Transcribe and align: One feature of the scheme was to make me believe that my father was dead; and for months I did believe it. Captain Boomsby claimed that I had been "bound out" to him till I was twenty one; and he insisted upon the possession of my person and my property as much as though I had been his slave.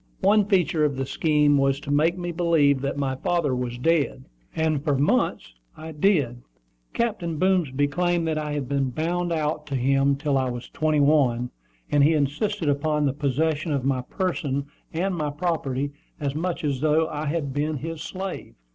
One 0.21 0.45
feature 0.45 0.83
of 0.83 0.95
the 0.95 1.05
scheme 1.05 1.59
was 1.59 1.79
to 1.81 1.91
make 1.91 2.17
me 2.17 2.31
believe 2.31 2.81
that 2.81 2.97
my 2.97 3.15
father 3.17 3.55
was 3.55 3.77
dead; 3.77 4.25
and 4.55 4.83
for 4.83 4.97
months 4.97 5.53
I 5.77 5.91
did 5.91 6.01
believe 6.01 6.23
it. 6.23 6.37
Captain 6.93 7.37
Boomsby 7.37 7.85
claimed 7.87 8.27
that 8.27 8.39
I 8.39 8.53
had 8.53 8.67
been 8.67 8.89
"bound 8.89 9.31
out" 9.31 9.67
to 9.67 9.75
him 9.75 10.15
till 10.15 10.39
I 10.39 10.49
was 10.49 10.69
twenty 10.69 11.01
one; 11.01 11.51
and 11.91 12.03
he 12.03 12.13
insisted 12.15 12.67
upon 12.67 13.05
the 13.05 13.13
possession 13.13 13.71
of 13.71 13.85
my 13.85 14.01
person 14.01 14.65
and 14.91 15.13
my 15.13 15.29
property 15.29 15.91
as 16.19 16.33
much 16.33 16.63
as 16.63 16.81
though 16.81 17.07
I 17.07 17.27
had 17.27 17.53
been 17.53 17.77
his 17.77 18.01
slave. 18.01 18.55